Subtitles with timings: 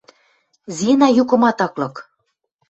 [0.77, 1.95] Зина юкымат ак лык.